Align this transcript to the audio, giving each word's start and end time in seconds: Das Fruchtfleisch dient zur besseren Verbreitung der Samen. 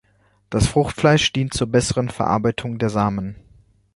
Das 0.49 0.67
Fruchtfleisch 0.67 1.31
dient 1.31 1.53
zur 1.53 1.67
besseren 1.67 2.09
Verbreitung 2.09 2.79
der 2.79 2.89
Samen. 2.89 3.35